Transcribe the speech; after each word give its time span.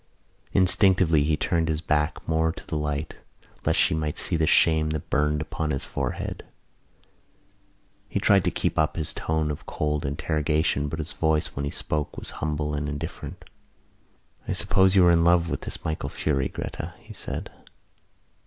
Instinctively 0.51 1.23
he 1.25 1.37
turned 1.37 1.69
his 1.69 1.79
back 1.79 2.27
more 2.27 2.51
to 2.51 2.65
the 2.65 2.75
light 2.75 3.17
lest 3.67 3.77
she 3.79 3.93
might 3.93 4.17
see 4.17 4.35
the 4.35 4.47
shame 4.47 4.89
that 4.89 5.11
burned 5.11 5.41
upon 5.41 5.69
his 5.69 5.85
forehead. 5.85 6.43
He 8.09 8.19
tried 8.19 8.43
to 8.45 8.49
keep 8.49 8.79
up 8.79 8.95
his 8.95 9.13
tone 9.13 9.51
of 9.51 9.67
cold 9.67 10.03
interrogation, 10.03 10.87
but 10.87 10.97
his 10.97 11.13
voice 11.13 11.55
when 11.55 11.65
he 11.65 11.69
spoke 11.71 12.17
was 12.17 12.31
humble 12.41 12.73
and 12.73 12.89
indifferent. 12.89 13.45
"I 14.47 14.53
suppose 14.53 14.95
you 14.95 15.03
were 15.03 15.11
in 15.11 15.23
love 15.23 15.51
with 15.51 15.61
this 15.61 15.85
Michael 15.85 16.09
Furey, 16.09 16.51
Gretta," 16.51 16.95
he 16.99 17.13
said. 17.13 17.51